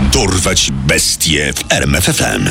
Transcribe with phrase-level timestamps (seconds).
[0.00, 2.48] Dorwać bestie w RMFFM.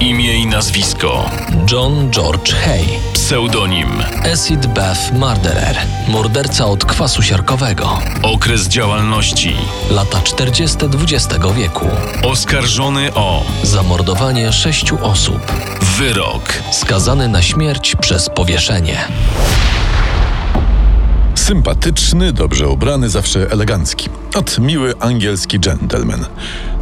[0.00, 1.30] Imię i nazwisko.
[1.72, 3.88] John George Hay, Pseudonim.
[4.32, 5.76] Acid Bath Murderer,
[6.08, 9.56] morderca od kwasu siarkowego, Okres działalności.
[9.90, 10.76] lata 40.
[11.02, 11.88] XX wieku,
[12.22, 15.52] Oskarżony o zamordowanie sześciu osób,
[15.98, 16.52] wyrok.
[16.72, 18.98] skazany na śmierć przez powieszenie.
[21.50, 24.08] Sympatyczny, dobrze ubrany, zawsze elegancki.
[24.34, 26.26] Ot miły angielski gentleman.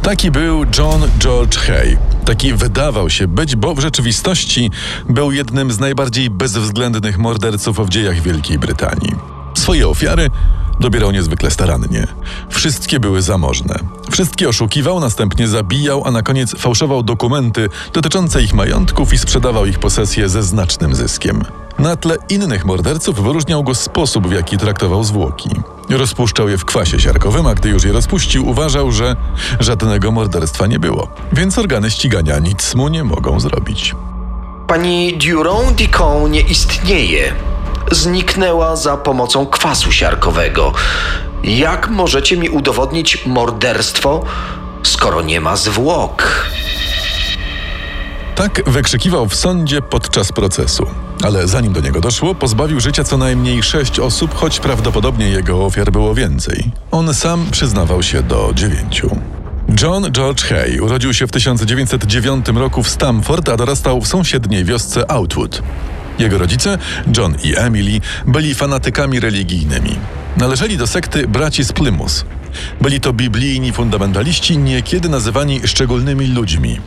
[0.01, 1.97] Taki był John George Hay.
[2.25, 4.71] Taki wydawał się być, bo w rzeczywistości
[5.09, 9.15] był jednym z najbardziej bezwzględnych morderców w dziejach Wielkiej Brytanii.
[9.53, 10.29] Swoje ofiary
[10.79, 12.07] dobierał niezwykle starannie.
[12.49, 13.79] Wszystkie były zamożne.
[14.11, 19.79] Wszystkie oszukiwał, następnie zabijał, a na koniec fałszował dokumenty dotyczące ich majątków i sprzedawał ich
[19.79, 21.43] posesje ze znacznym zyskiem.
[21.79, 25.49] Na tle innych morderców wyróżniał go sposób, w jaki traktował zwłoki.
[25.89, 29.15] Rozpuszczał je w kwasie siarkowym, a gdy już je rozpuścił, uważał, że
[29.59, 31.07] żadnego morderstwa nie było.
[31.33, 33.95] Więc organy ścigania nic mu nie mogą zrobić.
[34.67, 37.48] Pani Durand Dicon nie istnieje.
[37.91, 40.73] Zniknęła za pomocą kwasu siarkowego.
[41.43, 44.23] Jak możecie mi udowodnić morderstwo,
[44.83, 46.45] skoro nie ma zwłok?
[48.35, 50.85] Tak wykrzykiwał w sądzie podczas procesu.
[51.23, 55.91] Ale zanim do niego doszło, pozbawił życia co najmniej sześć osób, choć prawdopodobnie jego ofiar
[55.91, 56.71] było więcej.
[56.91, 59.09] On sam przyznawał się do dziewięciu.
[59.81, 65.11] John George Hay urodził się w 1909 roku w Stamford, a dorastał w sąsiedniej wiosce
[65.11, 65.61] Outwood.
[66.19, 66.77] Jego rodzice,
[67.17, 69.95] John i Emily, byli fanatykami religijnymi.
[70.37, 72.25] Należeli do sekty braci z Plymouth.
[72.81, 76.79] Byli to biblijni fundamentaliści, niekiedy nazywani szczególnymi ludźmi.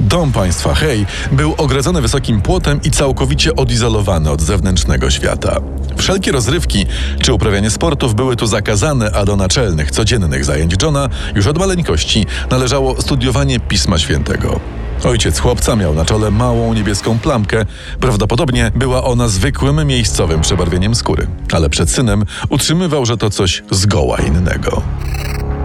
[0.00, 5.60] Dom państwa Hay był ogrodzony wysokim płotem i całkowicie odizolowany od zewnętrznego świata.
[5.96, 6.86] Wszelkie rozrywki
[7.22, 12.26] czy uprawianie sportów były tu zakazane, a do naczelnych, codziennych zajęć Johna już od maleńkości
[12.50, 14.60] należało studiowanie Pisma Świętego.
[15.04, 17.64] Ojciec chłopca miał na czole małą niebieską plamkę.
[18.00, 24.18] Prawdopodobnie była ona zwykłym miejscowym przebarwieniem skóry, ale przed synem utrzymywał, że to coś zgoła
[24.18, 24.82] innego.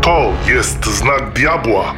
[0.02, 1.94] To jest znak diabła.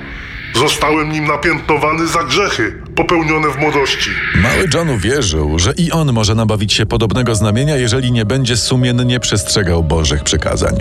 [0.56, 4.10] Zostałem nim napiętnowany za grzechy popełnione w młodości.
[4.36, 9.20] Mały John uwierzył, że i on może nabawić się podobnego znamienia, jeżeli nie będzie sumiennie
[9.20, 10.78] przestrzegał Bożych przykazań.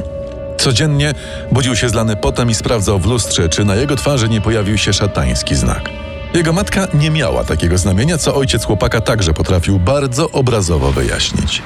[0.59, 1.15] Codziennie
[1.53, 4.93] budził się zlany potem i sprawdzał w lustrze, czy na jego twarzy nie pojawił się
[4.93, 6.04] szatański znak.
[6.35, 11.63] Jego matka nie miała takiego znamienia, co ojciec chłopaka także potrafił bardzo obrazowo wyjaśnić.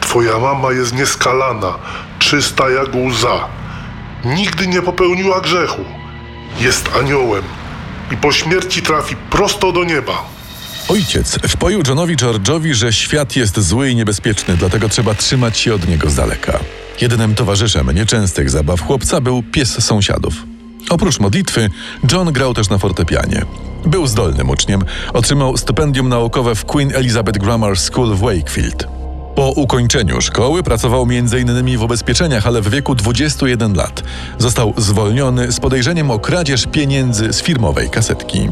[0.00, 1.78] Twoja mama jest nieskalana,
[2.18, 3.48] czysta jak łza.
[4.24, 5.84] Nigdy nie popełniła grzechu.
[6.60, 7.42] Jest aniołem
[8.10, 10.24] i po śmierci trafi prosto do nieba.
[10.88, 15.88] Ojciec wpoił Johnowi George'owi, że świat jest zły i niebezpieczny, dlatego trzeba trzymać się od
[15.88, 16.58] niego z daleka.
[17.00, 20.34] Jedynym towarzyszem nieczęstych zabaw chłopca był pies sąsiadów.
[20.90, 21.70] Oprócz modlitwy,
[22.12, 23.44] John grał też na fortepianie.
[23.86, 28.86] Był zdolnym uczniem, otrzymał stypendium naukowe w Queen Elizabeth Grammar School w Wakefield.
[29.34, 31.78] Po ukończeniu szkoły pracował m.in.
[31.78, 34.02] w ubezpieczeniach, ale w wieku 21 lat
[34.38, 38.48] został zwolniony z podejrzeniem o kradzież pieniędzy z firmowej kasetki.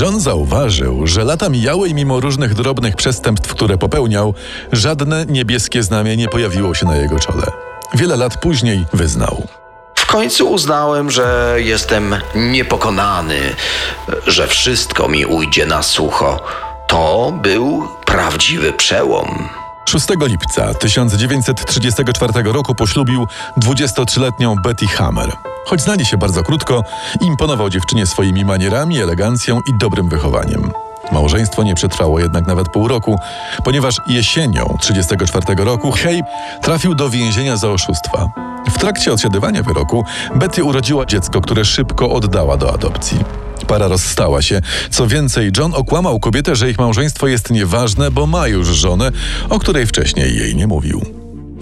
[0.00, 4.34] John zauważył, że lata mijały i mimo różnych drobnych przestępstw, które popełniał,
[4.72, 7.46] żadne niebieskie znamie nie pojawiło się na jego czole.
[7.94, 9.59] Wiele lat później wyznał.
[10.10, 13.54] Końcu uznałem, że jestem niepokonany,
[14.26, 16.40] że wszystko mi ujdzie na sucho.
[16.86, 19.48] To był prawdziwy przełom.
[19.88, 23.26] 6 lipca 1934 roku poślubił
[23.62, 25.32] 23-letnią Betty Hammer.
[25.66, 26.84] Choć znali się bardzo krótko,
[27.20, 30.72] imponował dziewczynie swoimi manierami, elegancją i dobrym wychowaniem.
[31.12, 33.18] Małżeństwo nie przetrwało jednak nawet pół roku,
[33.64, 36.22] ponieważ jesienią 1934 roku Hay
[36.62, 38.49] trafił do więzienia za oszustwa.
[38.80, 40.04] Trakcie odsiadywania wyroku
[40.36, 43.18] Betty urodziła dziecko, które szybko oddała do adopcji.
[43.66, 44.62] Para rozstała się.
[44.90, 49.12] Co więcej, John okłamał kobietę, że ich małżeństwo jest nieważne, bo ma już żonę,
[49.48, 51.02] o której wcześniej jej nie mówił.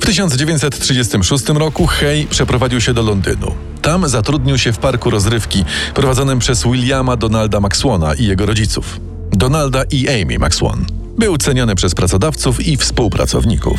[0.00, 3.54] W 1936 roku Hay przeprowadził się do Londynu.
[3.82, 9.00] Tam zatrudnił się w parku rozrywki prowadzonym przez Williama Donalda Maxwona i jego rodziców.
[9.32, 10.84] Donalda i Amy Maxwon.
[11.18, 13.78] Był ceniony przez pracodawców i współpracowników.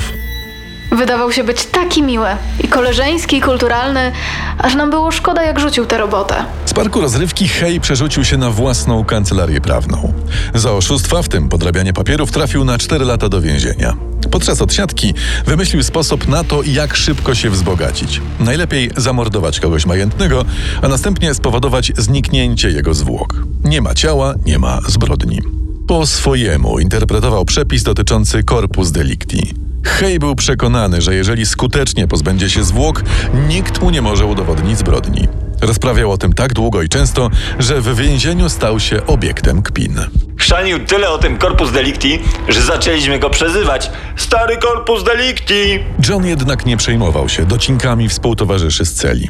[0.92, 2.28] Wydawał się być taki miły
[2.64, 4.12] i koleżeński, i kulturalny,
[4.58, 6.36] aż nam było szkoda, jak rzucił tę robotę.
[6.66, 10.14] Z parku rozrywki Hay przerzucił się na własną kancelarię prawną.
[10.54, 13.94] Za oszustwa, w tym podrabianie papierów, trafił na 4 lata do więzienia.
[14.32, 15.14] Podczas odsiadki
[15.46, 18.22] wymyślił sposób na to, jak szybko się wzbogacić.
[18.40, 20.46] Najlepiej zamordować kogoś majętnego,
[20.82, 23.36] a następnie spowodować zniknięcie jego zwłok.
[23.64, 25.42] Nie ma ciała, nie ma zbrodni.
[25.88, 29.69] Po swojemu interpretował przepis dotyczący corpus delicti.
[29.90, 33.04] Hej był przekonany, że jeżeli skutecznie pozbędzie się zwłok,
[33.48, 35.28] nikt mu nie może udowodnić zbrodni.
[35.62, 40.00] Rozprawiał o tym tak długo i często, że w więzieniu stał się obiektem kpin.
[40.38, 45.80] Chrzanił tyle o tym Corpus Delicti, że zaczęliśmy go przezywać Stary Corpus Delicti!
[46.10, 49.30] John jednak nie przejmował się docinkami współtowarzyszy z celi.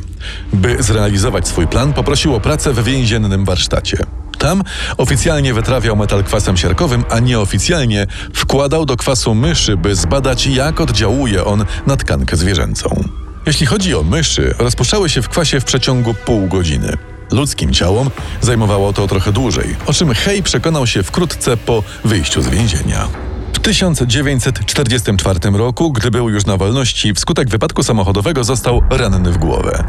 [0.53, 3.97] By zrealizować swój plan, poprosił o pracę w więziennym warsztacie.
[4.39, 4.63] Tam
[4.97, 11.45] oficjalnie wytrawiał metal kwasem siarkowym, a nieoficjalnie wkładał do kwasu myszy, by zbadać, jak oddziałuje
[11.45, 13.03] on na tkankę zwierzęcą.
[13.45, 16.97] Jeśli chodzi o myszy, rozpuszczały się w kwasie w przeciągu pół godziny.
[17.31, 18.09] Ludzkim ciałom
[18.41, 23.28] zajmowało to trochę dłużej, o czym Hej przekonał się wkrótce po wyjściu z więzienia.
[23.59, 29.83] W 1944 roku, gdy był już na wolności, wskutek wypadku samochodowego został ranny w głowę.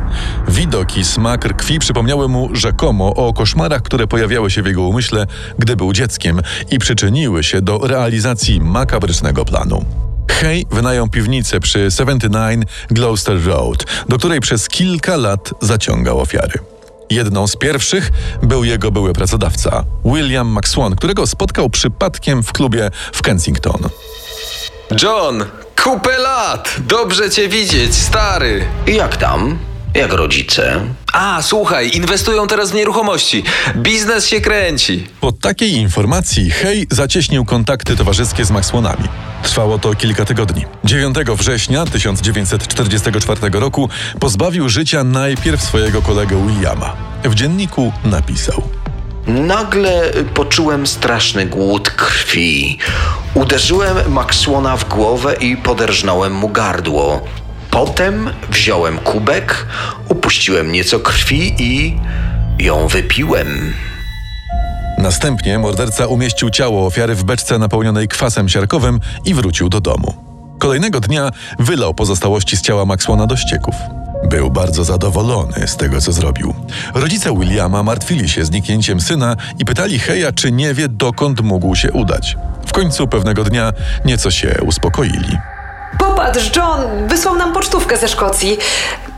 [0.49, 5.27] Widok i smak krwi przypomniały mu rzekomo o koszmarach, które pojawiały się w jego umyśle,
[5.59, 6.41] gdy był dzieckiem
[6.71, 9.85] i przyczyniły się do realizacji makabrycznego planu.
[10.29, 16.70] Hay wynajął piwnicę przy 79 Gloucester Road, do której przez kilka lat zaciągał ofiary.
[17.11, 18.11] Jedną z pierwszych
[18.43, 23.89] był jego były pracodawca, William McSwan, którego spotkał przypadkiem w klubie w Kensington.
[25.03, 25.45] John,
[25.83, 26.77] kupę lat!
[26.79, 28.67] Dobrze cię widzieć, stary!
[28.87, 29.59] Jak tam?
[29.95, 30.81] Jak rodzice?
[31.13, 33.43] A, słuchaj, inwestują teraz w nieruchomości.
[33.77, 35.07] Biznes się kręci.
[35.21, 39.09] Po takiej informacji Hay zacieśnił kontakty towarzyskie z Maxwanami.
[39.43, 40.65] Trwało to kilka tygodni.
[40.85, 43.89] 9 września 1944 roku
[44.21, 46.97] pozbawił życia najpierw swojego kolegę Williama.
[47.25, 48.63] W dzienniku napisał:
[49.27, 52.79] Nagle poczułem straszny głód krwi.
[53.35, 57.27] Uderzyłem Maxwona w głowę i poderżnąłem mu gardło.
[57.71, 59.67] Potem wziąłem kubek,
[60.09, 61.97] upuściłem nieco krwi i
[62.59, 63.75] ją wypiłem.
[64.99, 70.15] Następnie morderca umieścił ciało ofiary w beczce napełnionej kwasem siarkowym i wrócił do domu.
[70.59, 73.75] Kolejnego dnia wylał pozostałości z ciała Maxwona do ścieków.
[74.31, 76.55] Był bardzo zadowolony z tego, co zrobił.
[76.95, 81.93] Rodzice Williama martwili się zniknięciem syna i pytali Heja, czy nie wie, dokąd mógł się
[81.93, 82.37] udać.
[82.67, 83.73] W końcu pewnego dnia
[84.05, 85.39] nieco się uspokoili.
[86.01, 88.59] Popatrz, John wysłał nam pocztówkę ze Szkocji.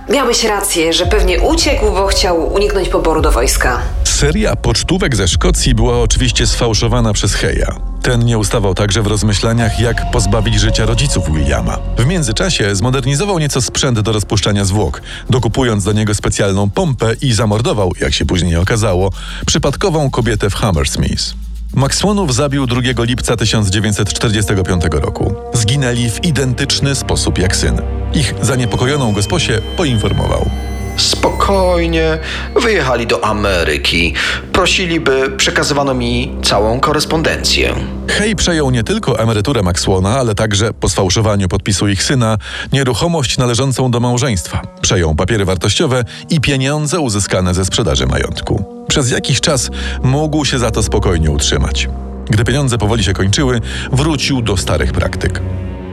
[0.08, 3.78] Miałeś rację, że pewnie uciekł, bo chciał uniknąć poboru do wojska.
[4.04, 7.76] Seria pocztówek ze Szkocji była oczywiście sfałszowana przez Heja.
[8.02, 11.78] Ten nie ustawał także w rozmyślaniach, jak pozbawić życia rodziców Williama.
[11.98, 17.92] W międzyczasie zmodernizował nieco sprzęt do rozpuszczania zwłok, dokupując do niego specjalną pompę i zamordował,
[18.00, 19.10] jak się później okazało,
[19.46, 21.34] przypadkową kobietę w Hammersmith.
[21.74, 25.34] Maxwonów zabił 2 lipca 1945 roku.
[25.52, 27.80] Zginęli w identyczny sposób jak syn.
[28.14, 30.50] Ich zaniepokojoną gosposię poinformował.
[30.96, 32.18] Spokojnie,
[32.56, 34.14] wyjechali do Ameryki.
[34.52, 37.74] Prosili, by przekazywano mi całą korespondencję.
[38.08, 42.38] Hej przejął nie tylko emeryturę Maxwona, ale także po sfałszowaniu podpisu ich syna
[42.72, 44.62] nieruchomość należącą do małżeństwa.
[44.80, 48.64] Przejął papiery wartościowe i pieniądze uzyskane ze sprzedaży majątku.
[48.88, 49.70] Przez jakiś czas
[50.02, 51.88] mógł się za to spokojnie utrzymać.
[52.30, 53.60] Gdy pieniądze powoli się kończyły,
[53.92, 55.40] wrócił do starych praktyk.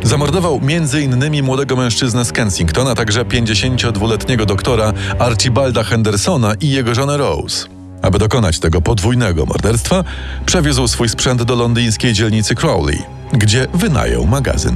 [0.09, 1.44] Zamordował m.in.
[1.44, 7.67] młodego mężczyznę z Kensington, a także 52-letniego doktora Archibalda Hendersona i jego żonę Rose.
[8.01, 10.03] Aby dokonać tego podwójnego morderstwa,
[10.45, 13.00] przewiózł swój sprzęt do londyńskiej dzielnicy Crowley,
[13.33, 14.75] gdzie wynajął magazyn.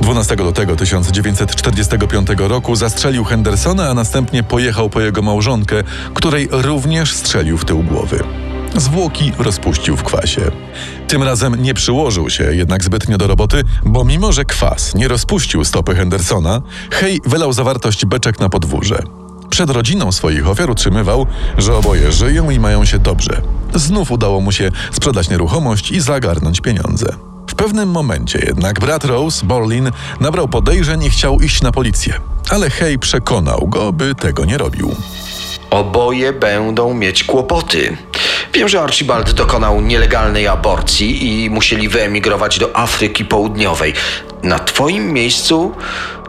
[0.00, 5.82] 12 lutego 1945 roku zastrzelił Hendersona, a następnie pojechał po jego małżonkę,
[6.14, 8.24] której również strzelił w tył głowy.
[8.76, 10.50] Zwłoki rozpuścił w kwasie.
[11.08, 15.64] Tym razem nie przyłożył się jednak zbytnio do roboty, bo mimo, że kwas nie rozpuścił
[15.64, 19.02] stopy Hendersona, Hej wylał zawartość beczek na podwórze.
[19.50, 21.26] Przed rodziną swoich ofiar utrzymywał,
[21.58, 23.40] że oboje żyją i mają się dobrze.
[23.74, 27.06] Znów udało mu się sprzedać nieruchomość i zagarnąć pieniądze.
[27.50, 29.90] W pewnym momencie jednak brat Rose, Borlin,
[30.20, 32.14] nabrał podejrzeń i chciał iść na policję.
[32.50, 34.94] Ale Hej przekonał go, by tego nie robił.
[35.70, 37.96] Oboje będą mieć kłopoty.
[38.54, 43.92] Wiem, że Archibald dokonał nielegalnej aborcji i musieli wyemigrować do Afryki Południowej.
[44.42, 45.72] Na twoim miejscu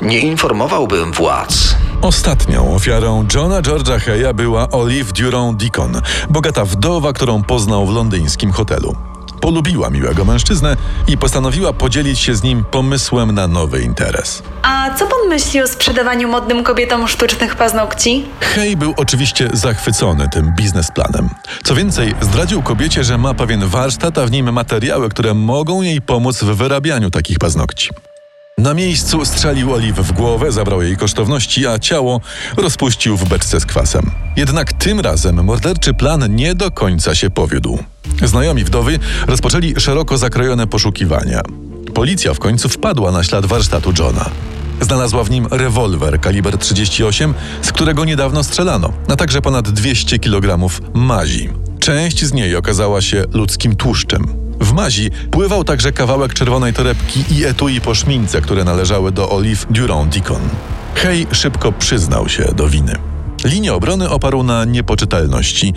[0.01, 1.75] nie informowałbym władz.
[2.01, 8.51] Ostatnią ofiarą Johna George'a Heya była Olive Durand Deacon, bogata wdowa, którą poznał w londyńskim
[8.51, 8.96] hotelu.
[9.42, 10.77] Polubiła miłego mężczyznę
[11.08, 14.44] i postanowiła podzielić się z nim pomysłem na nowy interes.
[14.62, 18.25] A co pan myśli o sprzedawaniu modnym kobietom sztucznych paznokci?
[18.39, 21.30] Hej był oczywiście zachwycony tym biznesplanem.
[21.63, 26.01] Co więcej, zdradził kobiecie, że ma pewien warsztat, a w nim materiały, które mogą jej
[26.01, 27.89] pomóc w wyrabianiu takich paznokci.
[28.58, 32.22] Na miejscu strzelił Oliw w głowę, zabrał jej kosztowności, a ciało
[32.58, 34.12] rozpuścił w beczce z kwasem.
[34.36, 37.80] Jednak tym razem morderczy plan nie do końca się powiódł.
[38.24, 41.42] Znajomi wdowy rozpoczęli szeroko zakrojone poszukiwania.
[41.94, 44.30] Policja w końcu wpadła na ślad warsztatu Johna.
[44.82, 50.70] Znalazła w nim rewolwer kaliber 38, z którego niedawno strzelano, a także ponad 200 kg
[50.94, 51.50] mazi.
[51.80, 54.45] Część z niej okazała się ludzkim tłuszczem.
[54.60, 59.66] W mazi pływał także kawałek czerwonej torebki i etui po szmince, które należały do Olive
[59.70, 60.42] Durand Deacon.
[60.96, 62.96] Hay szybko przyznał się do winy.
[63.44, 65.74] Linię obrony oparł na niepoczytalności.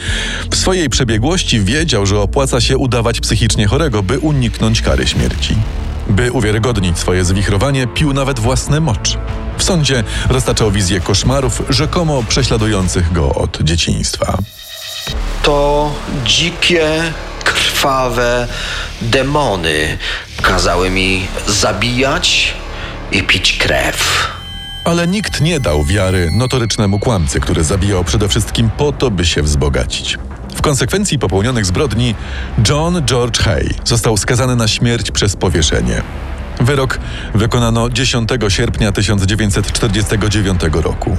[0.50, 5.56] W swojej przebiegłości wiedział, że opłaca się udawać psychicznie chorego, by uniknąć kary śmierci.
[6.08, 9.18] By uwiarygodnić swoje zwichrowanie, pił nawet własny mocz.
[9.58, 14.38] W sądzie roztaczał wizję koszmarów rzekomo prześladujących go od dzieciństwa.
[15.42, 15.90] To
[16.24, 17.12] dzikie,
[17.68, 18.48] krwawe
[19.02, 19.98] demony
[20.42, 22.54] kazały mi zabijać
[23.12, 24.28] i pić krew.
[24.84, 29.42] Ale nikt nie dał wiary notorycznemu kłamcy, który zabijał przede wszystkim po to, by się
[29.42, 30.18] wzbogacić.
[30.54, 32.14] W konsekwencji popełnionych zbrodni
[32.68, 36.02] John George Hay został skazany na śmierć przez powieszenie.
[36.60, 36.98] Wyrok
[37.34, 41.16] wykonano 10 sierpnia 1949 roku.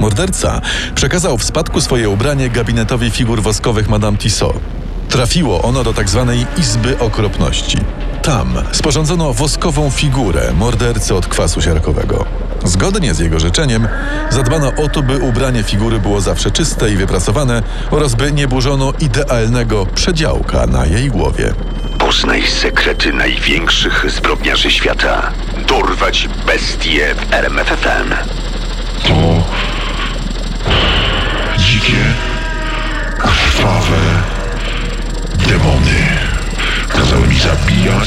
[0.00, 0.60] Morderca
[0.94, 4.79] przekazał w spadku swoje ubranie gabinetowi figur woskowych Madame Tissot.
[5.10, 6.32] Trafiło ono do tzw.
[6.58, 7.78] Izby Okropności.
[8.22, 12.24] Tam sporządzono woskową figurę mordercy od kwasu siarkowego.
[12.64, 13.88] Zgodnie z jego życzeniem
[14.30, 18.92] zadbano o to, by ubranie figury było zawsze czyste i wyprasowane oraz by nie burzono
[19.00, 21.54] idealnego przedziałka na jej głowie.
[21.98, 25.32] Poznaj sekrety największych zbrodniarzy świata.
[25.68, 28.14] Dorwać bestie w RMFFM.